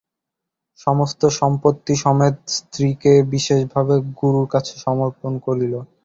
[0.79, 5.73] সমস্ত সম্পত্তি-সমেত স্ত্রীকে বিশেষভাবে গুরুর হাতে সমর্পণ করিল।